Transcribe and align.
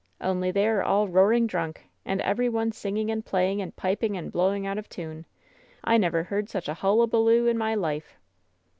Only, 0.19 0.49
they 0.49 0.67
are 0.67 0.81
all 0.81 1.07
roaring 1.07 1.45
drunk, 1.45 1.85
and 2.05 2.21
every 2.23 2.49
one 2.49 2.71
singing 2.71 3.11
and 3.11 3.23
playing 3.23 3.61
and 3.61 3.75
piping 3.75 4.17
and 4.17 4.31
blow 4.31 4.51
ing 4.51 4.65
out 4.65 4.79
of 4.79 4.89
tune! 4.89 5.27
I 5.83 5.97
never 5.97 6.23
heard 6.23 6.49
such 6.49 6.67
a 6.67 6.73
hullabaloo 6.73 7.45
in 7.45 7.55
my 7.55 7.75
life!" 7.75 8.15